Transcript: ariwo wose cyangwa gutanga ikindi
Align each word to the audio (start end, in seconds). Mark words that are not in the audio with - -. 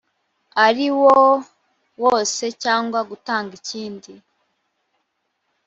ariwo 0.65 1.15
wose 2.03 2.43
cyangwa 2.63 2.99
gutanga 3.09 3.51
ikindi 3.59 4.13